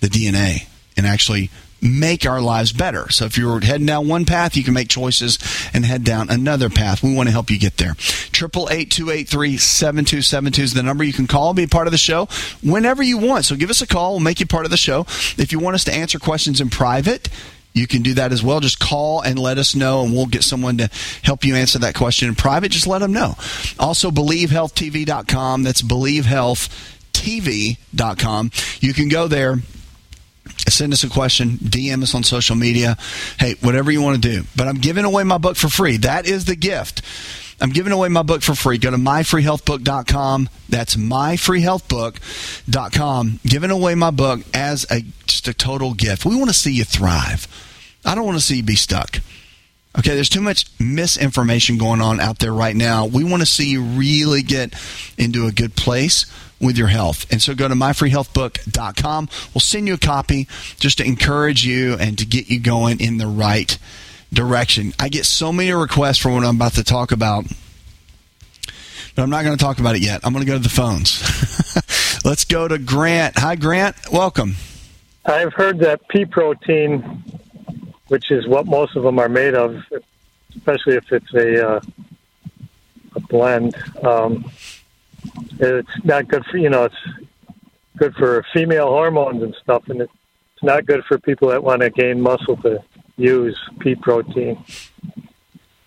[0.00, 1.50] the DNA and actually
[1.82, 3.10] make our lives better.
[3.10, 5.38] So if you're heading down one path, you can make choices
[5.72, 7.02] and head down another path.
[7.02, 7.94] We want to help you get there.
[7.94, 11.54] Triple eight two eight three seven two seven two is the number you can call
[11.54, 12.26] be part of the show
[12.62, 13.44] whenever you want.
[13.44, 14.12] So give us a call.
[14.12, 15.00] We'll make you part of the show.
[15.36, 17.28] If you want us to answer questions in private,
[17.72, 18.58] you can do that as well.
[18.60, 20.90] Just call and let us know, and we'll get someone to
[21.22, 22.72] help you answer that question in private.
[22.72, 23.36] Just let them know.
[23.78, 25.62] Also, believehealthtv.com.
[25.62, 28.50] That's believehealthtv.com.
[28.80, 29.58] You can go there
[30.68, 32.96] send us a question, DM us on social media.
[33.38, 34.44] Hey, whatever you want to do.
[34.56, 35.96] But I'm giving away my book for free.
[35.98, 37.02] That is the gift.
[37.60, 38.78] I'm giving away my book for free.
[38.78, 40.48] Go to myfreehealthbook.com.
[40.68, 43.40] That's myfreehealthbook.com.
[43.44, 46.24] Giving away my book as a just a total gift.
[46.24, 47.46] We want to see you thrive.
[48.04, 49.20] I don't want to see you be stuck.
[49.98, 53.06] Okay, there's too much misinformation going on out there right now.
[53.06, 54.72] We want to see you really get
[55.18, 56.26] into a good place
[56.60, 57.30] with your health.
[57.32, 59.28] And so go to myfreehealthbook.com.
[59.54, 60.46] We'll send you a copy
[60.78, 63.78] just to encourage you and to get you going in the right
[64.32, 64.92] direction.
[64.98, 67.44] I get so many requests for what I'm about to talk about,
[69.14, 70.20] but I'm not going to talk about it yet.
[70.22, 71.20] I'm going to go to the phones.
[72.24, 73.38] Let's go to Grant.
[73.38, 73.96] Hi, Grant.
[74.12, 74.56] Welcome.
[75.24, 77.22] I've heard that pea protein,
[78.08, 79.82] which is what most of them are made of,
[80.56, 81.80] especially if it's a uh,
[83.16, 83.76] a blend.
[84.02, 84.50] Um,
[85.58, 87.28] it's not good for you know it's
[87.96, 90.12] good for female hormones and stuff, and it's
[90.62, 92.82] not good for people that want to gain muscle to
[93.16, 94.64] use pea protein.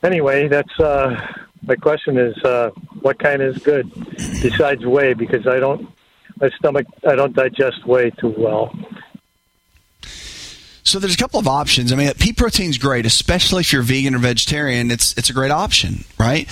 [0.03, 1.15] Anyway, that's uh,
[1.63, 2.69] my question is uh,
[3.01, 3.91] what kind is good
[4.41, 5.89] besides whey because I don't
[6.39, 8.75] my stomach I don't digest whey too well.
[10.93, 11.91] So there's a couple of options.
[11.91, 14.91] I mean, pea protein's great, especially if you're vegan or vegetarian.
[14.91, 16.47] It's it's a great option, right?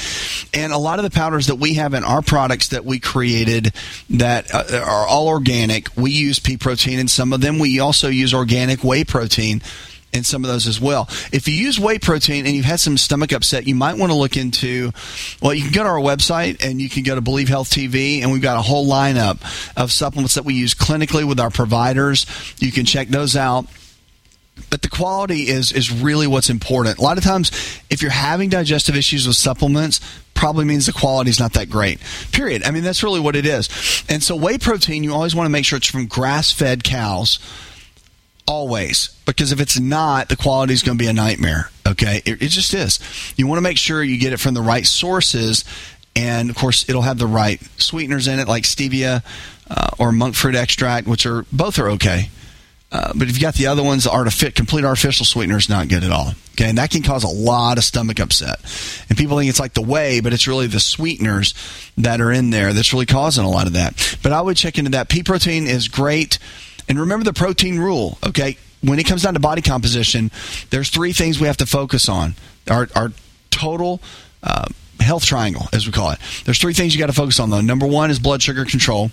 [0.52, 3.72] And a lot of the powders that we have in our products that we created
[4.10, 7.60] that uh, are all organic, we use pea protein in some of them.
[7.60, 9.62] We also use organic whey protein
[10.12, 11.08] in some of those as well.
[11.32, 14.18] If you use whey protein and you've had some stomach upset, you might want to
[14.18, 14.92] look into.
[15.40, 18.24] Well, you can go to our website and you can go to Believe Health TV,
[18.24, 19.40] and we've got a whole lineup
[19.78, 22.26] of supplements that we use clinically with our providers.
[22.58, 23.68] You can check those out
[24.70, 26.98] but the quality is is really what's important.
[26.98, 27.52] A lot of times,
[27.90, 30.00] if you're having digestive issues with supplements,
[30.34, 32.00] probably means the quality is not that great.
[32.32, 32.64] Period.
[32.64, 34.04] I mean, that's really what it is.
[34.10, 37.40] And so, whey protein, you always want to make sure it's from grass fed cows.
[38.48, 41.70] Always, because if it's not, the quality is going to be a nightmare.
[41.88, 43.00] Okay, it, it just is.
[43.38, 45.64] You want to make sure you get it from the right sources,
[46.16, 49.24] and of course, it'll have the right sweeteners in it, like stevia
[49.70, 52.30] uh, or monk fruit extract, which are both are okay.
[52.92, 56.04] Uh, but if you got the other ones, artific- complete artificial sweetener is not good
[56.04, 56.34] at all.
[56.54, 58.60] Okay, and that can cause a lot of stomach upset.
[59.08, 61.54] And people think it's like the whey, but it's really the sweeteners
[61.98, 64.18] that are in there that's really causing a lot of that.
[64.22, 65.08] But I would check into that.
[65.08, 66.38] Pea protein is great.
[66.90, 68.58] And remember the protein rule, okay?
[68.84, 70.30] When it comes down to body composition,
[70.72, 72.36] there's three things we have to focus on.
[72.70, 73.14] Our, our
[73.52, 74.02] total
[74.44, 74.66] uh,
[75.00, 76.20] health triangle, as we call it.
[76.44, 77.62] There's three things you got to focus on, though.
[77.62, 79.12] Number one is blood sugar control.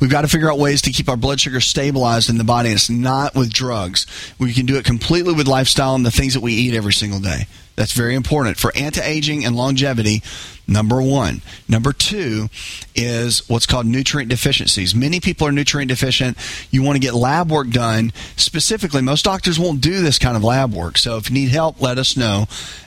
[0.00, 2.70] We've got to figure out ways to keep our blood sugar stabilized in the body.
[2.70, 4.06] It's not with drugs.
[4.38, 7.20] We can do it completely with lifestyle and the things that we eat every single
[7.20, 7.46] day.
[7.76, 10.22] That's very important for anti aging and longevity.
[10.68, 11.42] Number one.
[11.68, 12.48] Number two
[12.94, 14.94] is what's called nutrient deficiencies.
[14.94, 16.36] Many people are nutrient deficient.
[16.72, 18.12] You want to get lab work done.
[18.36, 20.98] Specifically, most doctors won't do this kind of lab work.
[20.98, 22.46] So if you need help, let us know,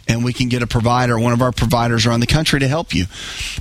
[0.10, 2.94] and we can get a provider, one of our providers around the country to help
[2.94, 3.06] you.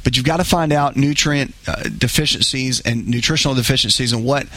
[0.02, 4.48] But you've got to find out nutrient uh, deficiencies and nutritional deficiencies and what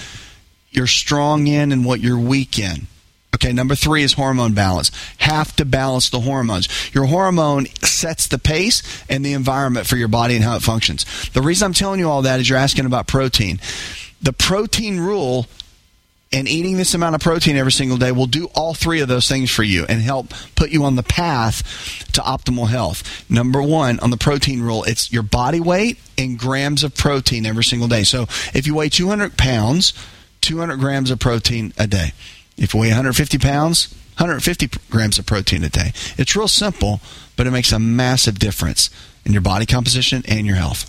[0.71, 2.87] you're strong in and what you're weak in.
[3.35, 4.91] Okay, number three is hormone balance.
[5.17, 6.67] Have to balance the hormones.
[6.93, 11.05] Your hormone sets the pace and the environment for your body and how it functions.
[11.29, 13.59] The reason I'm telling you all that is you're asking about protein.
[14.21, 15.47] The protein rule
[16.33, 19.27] and eating this amount of protein every single day will do all three of those
[19.27, 21.63] things for you and help put you on the path
[22.13, 23.29] to optimal health.
[23.29, 27.63] Number one, on the protein rule, it's your body weight in grams of protein every
[27.63, 28.03] single day.
[28.03, 29.93] So if you weigh 200 pounds,
[30.41, 32.13] 200 grams of protein a day.
[32.61, 35.93] If you weigh 150 pounds, 150 grams of protein a day.
[36.17, 37.01] It's real simple,
[37.35, 38.91] but it makes a massive difference
[39.25, 40.87] in your body composition and your health.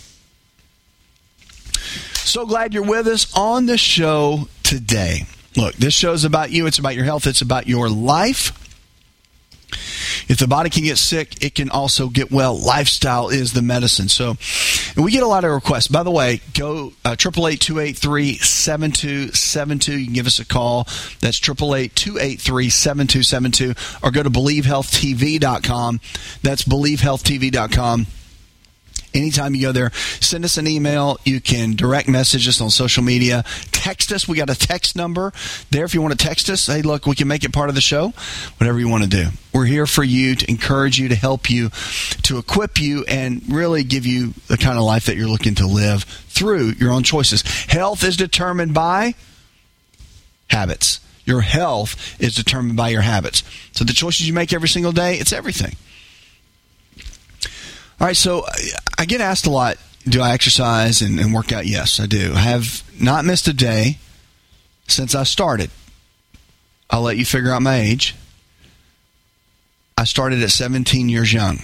[2.12, 5.26] So glad you're with us on the show today.
[5.56, 8.52] Look, this show is about you, it's about your health, it's about your life.
[10.28, 12.58] If the body can get sick, it can also get well.
[12.58, 14.08] Lifestyle is the medicine.
[14.08, 14.36] So
[14.96, 15.88] we get a lot of requests.
[15.88, 19.98] By the way, go uh, triple eight two eight three seven two seven two.
[19.98, 20.86] You can give us a call.
[21.20, 26.00] That's triple eight two eight three seven two seven two, or go to believehealthtv.com.
[26.42, 28.06] That's believehealthtv.com
[29.14, 29.90] anytime you go there,
[30.20, 31.18] send us an email.
[31.24, 33.44] You can direct message us on social media.
[33.70, 34.28] Text us.
[34.28, 35.32] We got a text number
[35.70, 36.66] there if you want to text us.
[36.66, 38.12] Hey, look, we can make it part of the show.
[38.58, 39.28] Whatever you want to do.
[39.52, 41.70] We're here for you to encourage you, to help you,
[42.22, 45.66] to equip you, and really give you the kind of life that you're looking to
[45.66, 47.42] live through your own choices.
[47.66, 49.14] Health is determined by
[50.48, 51.00] habits.
[51.24, 53.42] Your health is determined by your habits.
[53.72, 55.76] So the choices you make every single day, it's everything.
[58.02, 58.52] All right, so uh,
[58.98, 59.76] I get asked a lot
[60.08, 61.66] do I exercise and, and, work out?
[61.66, 62.32] Yes, I do.
[62.34, 63.98] I have not missed a day
[64.88, 65.70] since I started.
[66.90, 68.16] I'll let you figure out my age.
[69.96, 71.60] I started at 17 years young,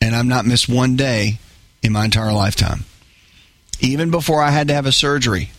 [0.00, 1.40] and I've not missed one day
[1.82, 2.86] in my entire lifetime.
[3.80, 5.50] Even before I had to have a surgery,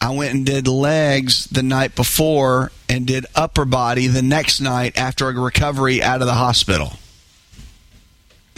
[0.00, 4.98] I went and did legs the night before and did upper body the next night
[4.98, 6.94] after a recovery out of the hospital.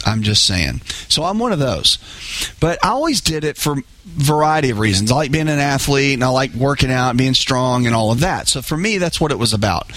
[0.05, 0.81] I'm just saying.
[1.07, 1.97] So I'm one of those.
[2.59, 3.75] But I always did it for
[4.05, 5.11] variety of reasons.
[5.11, 8.21] I like being an athlete and I like working out, being strong and all of
[8.21, 8.47] that.
[8.47, 9.91] So for me that's what it was about.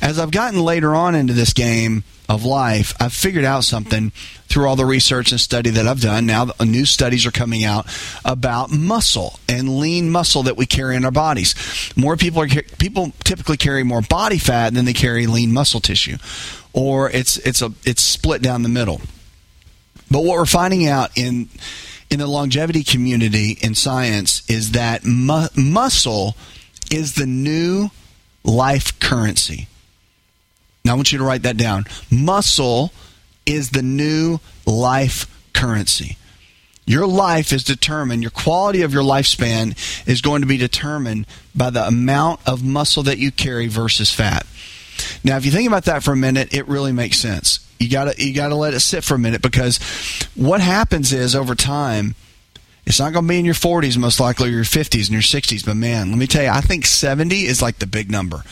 [0.00, 4.10] As I've gotten later on into this game of life, I've figured out something
[4.48, 6.26] through all the research and study that I've done.
[6.26, 7.86] Now new studies are coming out
[8.24, 11.54] about muscle and lean muscle that we carry in our bodies.
[11.96, 16.18] More people are people typically carry more body fat than they carry lean muscle tissue.
[16.72, 19.00] Or it's it's a it's split down the middle.
[20.10, 21.48] But what we're finding out in
[22.08, 26.36] in the longevity community in science is that mu- muscle
[26.90, 27.90] is the new
[28.44, 29.66] life currency.
[30.84, 31.84] Now I want you to write that down.
[32.10, 32.92] Muscle
[33.44, 36.16] is the new life currency.
[36.86, 39.76] Your life is determined, your quality of your lifespan
[40.06, 44.46] is going to be determined by the amount of muscle that you carry versus fat.
[45.24, 47.65] Now, if you think about that for a minute, it really makes sense.
[47.78, 49.78] You gotta you gotta let it sit for a minute because
[50.34, 52.14] what happens is over time,
[52.86, 55.64] it's not to be in your 40s most likely your 50s and your 60s.
[55.64, 58.42] But man, let me tell you, I think 70 is like the big number.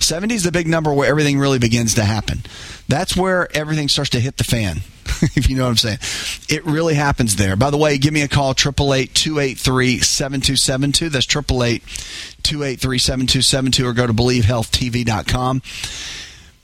[0.00, 2.42] 70 is the big number where everything really begins to happen.
[2.88, 4.82] That's where everything starts to hit the fan.
[5.36, 5.98] if you know what I'm saying.
[6.48, 7.54] It really happens there.
[7.56, 11.10] By the way, give me a call, 888-283-7272.
[11.10, 15.62] That's 888-283-7272 or go to believehealthtv.com.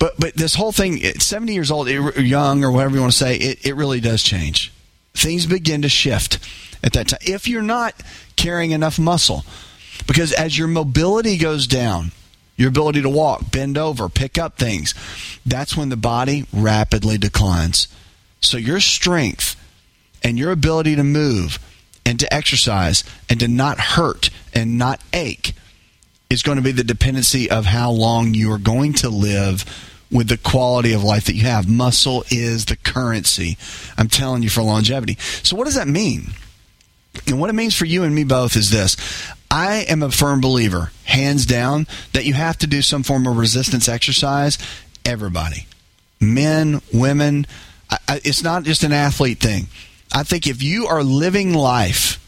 [0.03, 3.37] But but this whole thing, 70 years old, young or whatever you want to say,
[3.37, 4.73] it, it really does change.
[5.15, 6.41] Things begin to shift
[6.83, 7.21] at that time.
[7.23, 7.95] If you're not
[8.35, 9.45] carrying enough muscle,
[10.09, 12.11] because as your mobility goes down,
[12.57, 14.93] your ability to walk, bend over, pick up things,
[15.47, 17.87] that's when the body rapidly declines.
[18.41, 19.55] So your strength
[20.25, 21.61] and your ability to move
[22.05, 25.55] and to exercise and to not hurt and not ache
[26.29, 29.65] is going to be the dependency of how long you are going to live
[30.13, 31.69] with the quality of life that you have.
[31.69, 33.57] Muscle is the currency.
[33.97, 35.17] I'm telling you for longevity.
[35.43, 36.33] So what does that mean?
[37.27, 38.97] And what it means for you and me both is this.
[39.51, 43.37] I am a firm believer, hands down, that you have to do some form of
[43.37, 44.59] resistance exercise.
[45.05, 45.67] Everybody,
[46.21, 47.47] men, women,
[47.91, 49.67] I, it's not just an athlete thing.
[50.15, 52.19] I think if you are living life,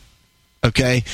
[0.62, 1.04] okay,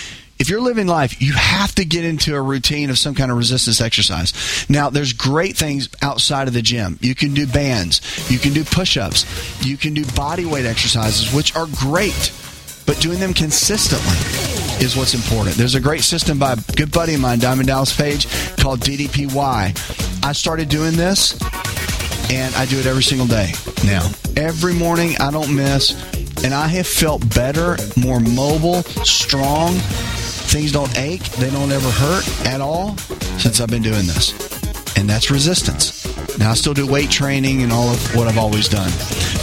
[0.40, 3.36] if you're living life, you have to get into a routine of some kind of
[3.36, 4.66] resistance exercise.
[4.70, 6.98] Now, there's great things outside of the gym.
[7.02, 9.26] You can do bands, you can do push ups,
[9.64, 12.32] you can do body weight exercises, which are great,
[12.86, 14.16] but doing them consistently
[14.84, 15.56] is what's important.
[15.56, 18.26] There's a great system by a good buddy of mine, Diamond Dallas Page,
[18.56, 20.24] called DDPY.
[20.24, 21.38] I started doing this
[22.30, 23.52] and I do it every single day
[23.84, 24.08] now.
[24.36, 25.92] Every morning, I don't miss,
[26.44, 29.74] and I have felt better, more mobile, strong.
[30.50, 32.96] Things don't ache, they don't ever hurt at all
[33.38, 34.32] since I've been doing this.
[34.96, 36.04] And that's resistance.
[36.38, 38.90] Now, I still do weight training and all of what I've always done,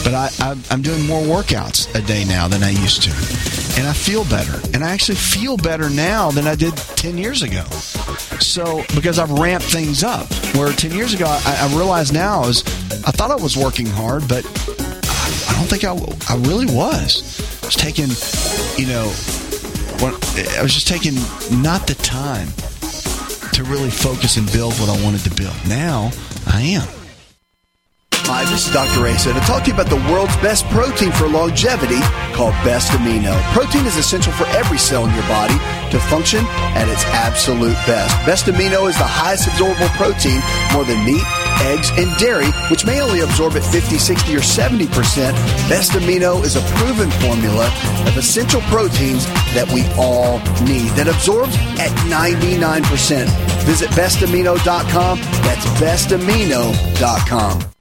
[0.03, 3.11] but I, I, I'm doing more workouts a day now than I used to.
[3.79, 4.59] And I feel better.
[4.73, 7.63] And I actually feel better now than I did 10 years ago.
[8.41, 12.63] So, because I've ramped things up, where 10 years ago, I, I now is
[13.07, 15.93] I thought I was working hard, but I don't think I,
[16.29, 17.39] I really was.
[17.63, 18.09] I was taking,
[18.77, 19.13] you know,
[20.01, 20.13] when,
[20.57, 21.15] I was just taking
[21.61, 22.47] not the time
[23.53, 25.55] to really focus and build what I wanted to build.
[25.67, 26.11] Now
[26.45, 26.87] I am.
[28.27, 29.07] Hi, this is Dr.
[29.07, 32.03] Asa to talk to you about the world's best protein for longevity
[32.35, 33.31] called Best Amino.
[33.55, 35.55] Protein is essential for every cell in your body
[35.95, 36.43] to function
[36.75, 38.11] at its absolute best.
[38.27, 40.43] Best Amino is the highest absorbable protein,
[40.75, 41.23] more than meat,
[41.61, 44.87] eggs, and dairy, which may only absorb at 50, 60, or 70%.
[45.69, 47.67] Best Amino is a proven formula
[48.07, 53.27] of essential proteins that we all need that absorbs at 99%.
[53.63, 55.19] Visit bestamino.com.
[55.19, 57.76] That's bestamino.com.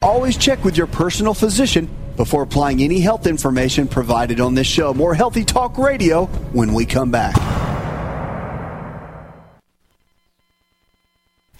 [0.00, 4.94] Always check with your personal physician before applying any health information provided on this show.
[4.94, 7.34] More Healthy Talk Radio when we come back.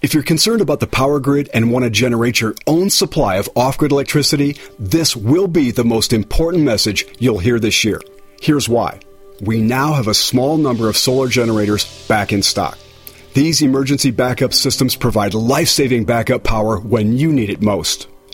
[0.00, 3.48] If you're concerned about the power grid and want to generate your own supply of
[3.56, 8.00] off grid electricity, this will be the most important message you'll hear this year.
[8.40, 9.00] Here's why.
[9.40, 12.78] We now have a small number of solar generators back in stock.
[13.34, 18.06] These emergency backup systems provide life saving backup power when you need it most.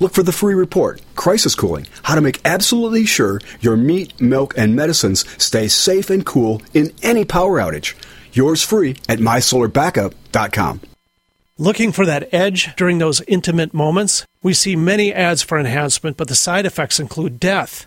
[0.00, 4.54] Look for the free report, Crisis Cooling, how to make absolutely sure your meat, milk,
[4.56, 7.94] and medicines stay safe and cool in any power outage.
[8.32, 10.80] Yours free at mysolarbackup.com.
[11.58, 14.24] Looking for that edge during those intimate moments?
[14.42, 17.86] We see many ads for enhancement, but the side effects include death.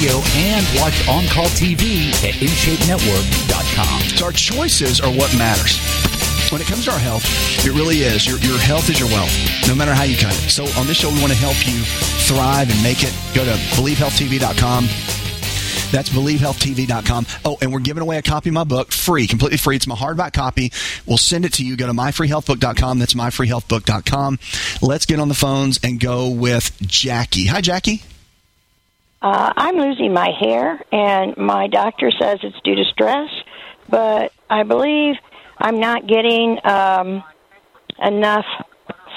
[0.00, 4.00] Radio and watch On Call TV at InShapeNetwork.com.
[4.16, 5.76] So our choices are what matters.
[6.50, 7.22] When it comes to our health,
[7.66, 8.26] it really is.
[8.26, 9.30] Your, your health is your wealth,
[9.68, 10.48] no matter how you cut it.
[10.48, 11.82] So on this show, we want to help you
[12.24, 13.14] thrive and make it.
[13.34, 14.84] Go to believehealthtv.com.
[15.92, 17.26] That's believehealthtv.com.
[17.44, 19.76] Oh, and we're giving away a copy of my book, free, completely free.
[19.76, 20.72] It's my hardback copy.
[21.04, 21.76] We'll send it to you.
[21.76, 22.98] Go to myfreehealthbook.com.
[23.00, 24.38] That's myfreehealthbook.com.
[24.80, 27.46] Let's get on the phones and go with Jackie.
[27.48, 28.02] Hi, Jackie.
[29.22, 33.28] Uh, I'm losing my hair, and my doctor says it's due to stress,
[33.88, 35.16] but I believe
[35.58, 37.22] I'm not getting um,
[38.02, 38.46] enough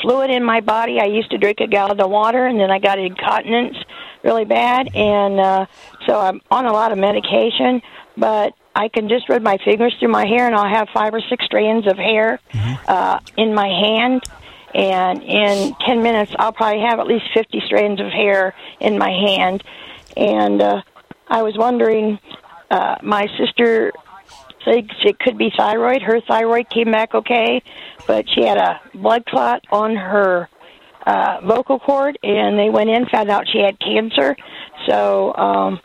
[0.02, 1.00] fluid in my body.
[1.00, 3.78] I used to drink a gallon of water, and then I got incontinence
[4.24, 5.66] really bad, and uh,
[6.06, 7.82] so I'm on a lot of medication,
[8.18, 11.22] but I can just run my fingers through my hair, and I'll have five or
[11.30, 12.40] six strands of hair
[12.88, 14.24] uh, in my hand.
[14.76, 19.12] And in 10 minutes, I'll probably have at least 50 strands of hair in my
[19.12, 19.64] hand.
[20.16, 20.82] And uh,
[21.28, 22.20] I was wondering,
[22.70, 23.92] uh, my sister
[24.66, 26.02] thinks it could be thyroid.
[26.02, 27.62] Her thyroid came back okay,
[28.08, 30.50] but she had a blood clot on her
[31.06, 34.36] uh, vocal cord, and they went in, found out she had cancer.
[34.88, 35.80] So, um,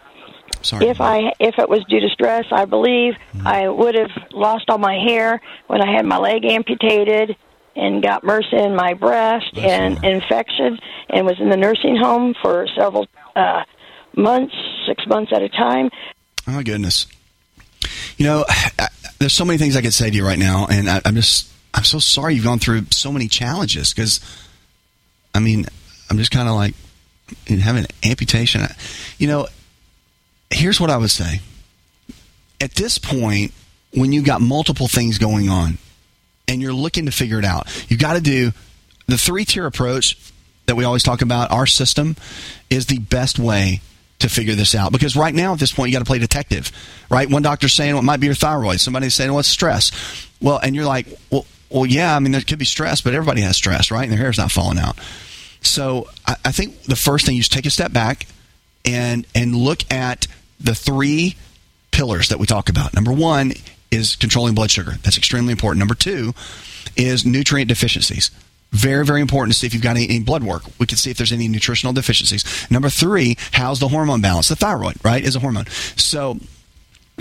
[0.81, 3.15] if I if it was due to stress, I believe
[3.45, 7.37] I would have lost all my hair when I had my leg amputated
[7.77, 10.79] and got MRSA in my breast and infection,
[11.11, 13.07] and was in the nursing home for several
[13.37, 13.63] uh,
[14.19, 14.55] months,
[14.87, 15.91] six months at a time.
[16.47, 17.07] Oh, my goodness.
[18.17, 18.89] You know, I,
[19.19, 21.51] there's so many things I could say to you right now, and I, I'm just,
[21.75, 24.21] I'm so sorry you've gone through so many challenges because,
[25.35, 25.67] I mean,
[26.11, 26.75] I'm just kind of like
[27.49, 28.63] having an amputation.
[29.19, 29.49] You know,
[30.51, 31.41] here's what I would say.
[32.61, 33.53] At this point,
[33.95, 35.79] when you've got multiple things going on
[36.47, 38.53] and you're looking to figure it out, you've got to do
[39.07, 40.19] the three tier approach
[40.67, 41.51] that we always talk about.
[41.51, 42.17] Our system
[42.69, 43.81] is the best way
[44.19, 46.73] to figure this out because right now at this point you got to play detective,
[47.09, 47.31] right?
[47.31, 49.93] One doctor's saying well, it might be your thyroid, somebody's saying well, it's stress.
[50.41, 53.43] Well, and you're like, well, well, yeah, I mean there could be stress, but everybody
[53.43, 54.03] has stress, right?
[54.03, 54.99] And their hair's not falling out.
[55.61, 58.27] So I, I think the first thing you just take a step back
[58.85, 60.27] and and look at
[60.61, 61.37] the three
[61.91, 62.95] pillars that we talk about.
[62.95, 63.53] Number one
[63.91, 64.93] is controlling blood sugar.
[65.03, 65.79] That's extremely important.
[65.79, 66.35] Number two
[66.97, 68.31] is nutrient deficiencies.
[68.71, 70.63] Very, very important to see if you've got any, any, blood work.
[70.79, 72.71] We can see if there's any nutritional deficiencies.
[72.71, 74.49] Number three, how's the hormone balance?
[74.49, 75.67] The thyroid, right, is a hormone.
[75.97, 76.39] So,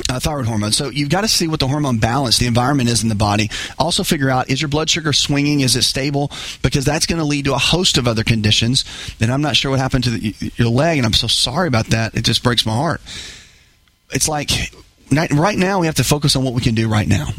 [0.10, 0.72] uh, thyroid hormone.
[0.72, 3.50] So you've got to see what the hormone balance, the environment is in the body.
[3.80, 5.62] Also figure out is your blood sugar swinging?
[5.62, 6.32] Is it stable?
[6.62, 8.86] Because that's going to lead to a host of other conditions.
[9.20, 11.88] And I'm not sure what happened to the, your leg, and I'm so sorry about
[11.88, 12.16] that.
[12.16, 13.02] It just breaks my heart.
[14.12, 14.50] It's like
[15.12, 17.30] right now we have to focus on what we can do right now.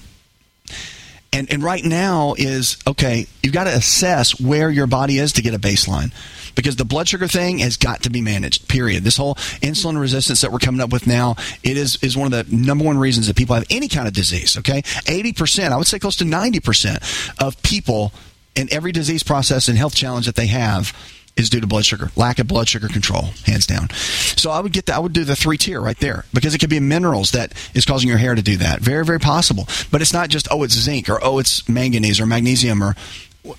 [1.33, 5.43] And, and right now is okay, you've got to assess where your body is to
[5.43, 6.13] get a baseline.
[6.55, 9.05] Because the blood sugar thing has got to be managed, period.
[9.05, 12.49] This whole insulin resistance that we're coming up with now, it is, is one of
[12.49, 14.83] the number one reasons that people have any kind of disease, okay?
[14.83, 18.13] 80%, I would say close to 90% of people
[18.57, 20.93] in every disease process and health challenge that they have
[21.39, 23.89] is due to blood sugar, lack of blood sugar control, hands down.
[23.91, 24.97] So I would get that.
[24.97, 27.85] I would do the three tier right there because it could be minerals that is
[27.85, 28.81] causing your hair to do that.
[28.81, 29.69] Very, very possible.
[29.91, 32.95] But it's not just oh, it's zinc or oh, it's manganese or magnesium or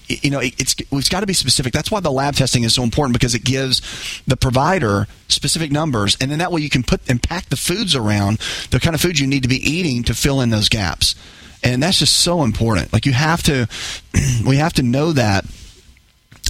[0.08, 1.74] you know, it's it's got to be specific.
[1.74, 3.82] That's why the lab testing is so important because it gives
[4.28, 7.96] the provider specific numbers, and then that way you can put and pack the foods
[7.96, 8.40] around
[8.72, 11.16] the kind of foods you need to be eating to fill in those gaps.
[11.64, 12.94] And that's just so important.
[12.94, 13.68] Like you have to,
[14.48, 15.46] we have to know that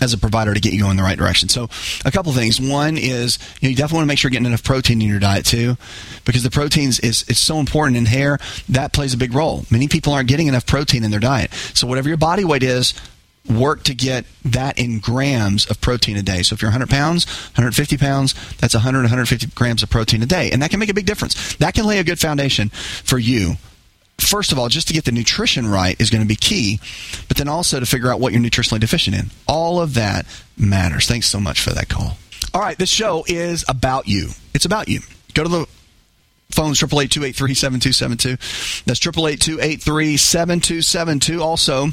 [0.01, 1.49] as a provider to get you going in the right direction.
[1.49, 1.69] So,
[2.05, 2.59] a couple things.
[2.59, 5.07] One is you, know, you definitely want to make sure you're getting enough protein in
[5.07, 5.77] your diet too,
[6.25, 8.39] because the proteins is is so important in hair.
[8.69, 9.65] That plays a big role.
[9.69, 11.53] Many people aren't getting enough protein in their diet.
[11.73, 12.93] So, whatever your body weight is,
[13.49, 16.43] work to get that in grams of protein a day.
[16.43, 20.51] So if you're 100 pounds, 150 pounds, that's 100, 150 grams of protein a day.
[20.51, 21.55] And that can make a big difference.
[21.55, 23.55] That can lay a good foundation for you
[24.21, 26.79] first of all, just to get the nutrition right is going to be key,
[27.27, 29.31] but then also to figure out what you're nutritionally deficient in.
[29.47, 30.25] All of that
[30.57, 31.07] matters.
[31.07, 32.17] Thanks so much for that call.
[32.53, 34.29] All right, this show is about you.
[34.53, 35.01] It's about you.
[35.33, 35.67] Go to the
[36.51, 38.37] phones triple eight two eight three seven two seven two.
[38.85, 41.41] That's triple eight two eight three seven two seven two.
[41.41, 41.89] Also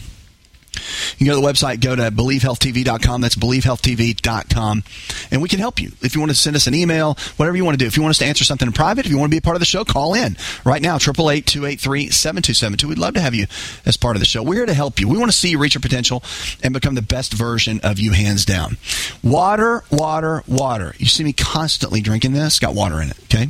[1.18, 3.20] you go to the website, go to believehealthtv.com.
[3.20, 4.84] That's believehealthtv.com.
[5.30, 5.92] And we can help you.
[6.02, 7.86] If you want to send us an email, whatever you want to do.
[7.86, 9.42] If you want us to answer something in private, if you want to be a
[9.42, 12.84] part of the show, call in right now, 888-283-7272.
[12.84, 13.46] We'd love to have you
[13.84, 14.42] as part of the show.
[14.42, 15.08] We're here to help you.
[15.08, 16.22] We want to see you reach your potential
[16.62, 18.76] and become the best version of you, hands down.
[19.22, 20.94] Water, water, water.
[20.98, 22.58] You see me constantly drinking this.
[22.58, 23.48] Got water in it, okay?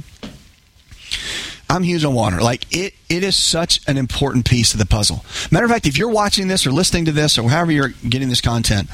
[1.68, 2.40] I'm huge on water.
[2.40, 5.24] Like it, it is such an important piece of the puzzle.
[5.50, 8.28] Matter of fact, if you're watching this or listening to this or however you're getting
[8.28, 8.88] this content,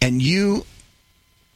[0.00, 0.66] and you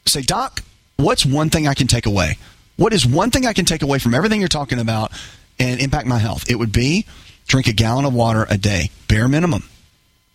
[0.07, 0.63] say, Doc,
[0.97, 2.39] what's one thing I can take away?
[2.77, 5.13] What is one thing I can take away from everything you're talking about
[5.59, 6.51] and impact my health?
[6.51, 7.07] It would be
[7.47, 9.65] drink a gallon of water a day, bare minimum.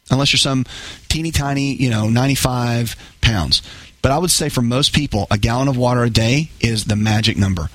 [0.10, 0.66] Unless you're some
[1.08, 3.62] teeny tiny, you know, 95 pounds.
[4.02, 6.96] But I would say for most people, a gallon of water a day is the
[6.96, 7.70] magic number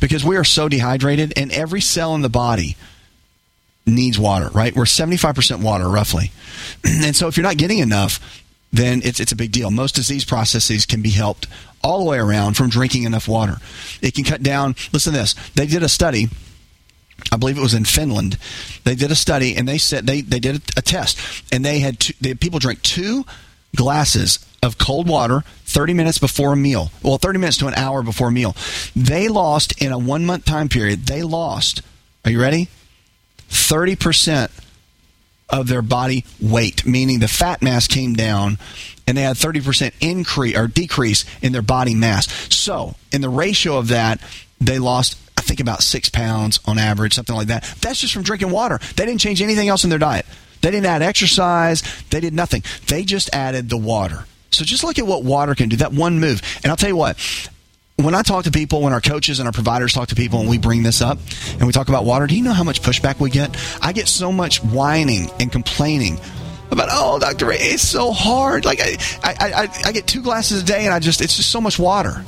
[0.00, 2.76] because we are so dehydrated and every cell in the body
[3.86, 4.74] needs water, right?
[4.74, 6.30] We're 75% water roughly.
[6.84, 9.70] and so if you're not getting enough, then it's, it's a big deal.
[9.70, 11.46] Most disease processes can be helped
[11.82, 13.56] all the way around from drinking enough water.
[14.00, 15.34] It can cut down, listen to this.
[15.54, 16.28] They did a study
[17.32, 18.38] I believe it was in Finland.
[18.84, 21.18] They did a study and they said they, they did a test
[21.52, 23.24] and they had, two, they had people drink two
[23.76, 26.90] glasses of cold water 30 minutes before a meal.
[27.02, 28.56] Well, 30 minutes to an hour before a meal.
[28.96, 31.82] They lost in a one month time period, they lost,
[32.24, 32.68] are you ready?
[33.50, 34.50] 30%
[35.50, 38.58] of their body weight, meaning the fat mass came down
[39.06, 42.26] and they had 30% increase or decrease in their body mass.
[42.54, 44.20] So, in the ratio of that,
[44.60, 47.64] they lost I think about six pounds on average, something like that.
[47.80, 48.78] That's just from drinking water.
[48.96, 50.24] They didn't change anything else in their diet.
[50.62, 51.82] They didn't add exercise.
[52.08, 52.62] They did nothing.
[52.86, 54.24] They just added the water.
[54.54, 56.42] So just look at what water can do, that one move.
[56.62, 57.18] And I'll tell you what,
[57.96, 60.48] when I talk to people, when our coaches and our providers talk to people and
[60.48, 61.18] we bring this up
[61.52, 63.56] and we talk about water, do you know how much pushback we get?
[63.80, 66.18] I get so much whining and complaining
[66.70, 67.46] about, oh, Dr.
[67.46, 68.64] Ray, it's so hard.
[68.64, 71.50] Like, I, I, I, I get two glasses a day and I just, it's just
[71.50, 72.24] so much water.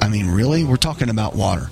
[0.00, 0.64] I mean, really?
[0.64, 1.70] We're talking about water.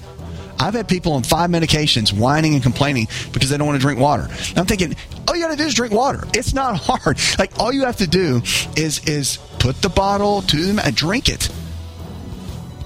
[0.59, 3.99] I've had people on five medications whining and complaining because they don't want to drink
[3.99, 4.29] water.
[4.57, 4.95] I'm thinking,
[5.27, 6.25] all you got to do is drink water.
[6.35, 7.19] It's not hard.
[7.39, 8.43] Like all you have to do
[8.77, 11.49] is is put the bottle to them and drink it.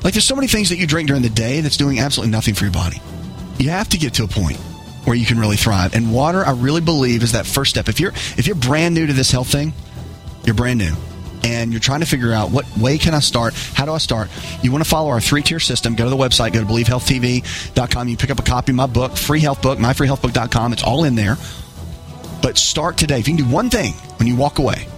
[0.02, 2.54] Like there's so many things that you drink during the day that's doing absolutely nothing
[2.54, 3.00] for your body.
[3.58, 4.58] You have to get to a point
[5.04, 5.94] where you can really thrive.
[5.94, 7.88] And water, I really believe, is that first step.
[7.88, 9.72] If you're if you're brand new to this health thing,
[10.44, 10.94] you're brand new
[11.46, 13.54] and you're trying to figure out what way can I start?
[13.54, 14.28] How do I start?
[14.62, 15.94] You want to follow our three tier system.
[15.94, 18.08] Go to the website, go to believehealthtv.com.
[18.08, 20.72] You pick up a copy of my book, free health book, myfreehealthbook.com.
[20.72, 21.36] It's all in there.
[22.42, 23.20] But start today.
[23.20, 24.88] If you can do one thing when you walk away,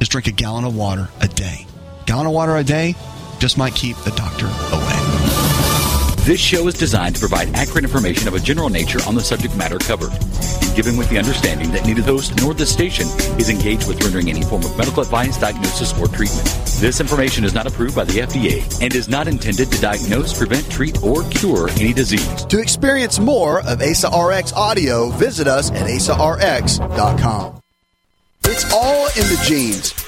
[0.00, 1.66] is drink a gallon of water a day.
[2.06, 2.94] Gallon of water a day
[3.40, 4.87] just might keep the doctor away.
[6.24, 9.56] This show is designed to provide accurate information of a general nature on the subject
[9.56, 10.12] matter covered
[10.78, 14.42] given with the understanding that neither host nor the station is engaged with rendering any
[14.42, 16.46] form of medical advice, diagnosis, or treatment.
[16.78, 20.70] This information is not approved by the FDA and is not intended to diagnose, prevent,
[20.70, 22.44] treat, or cure any disease.
[22.44, 27.60] To experience more of ASA RX audio, visit us at asarx.com.
[28.44, 30.07] It's all in the genes.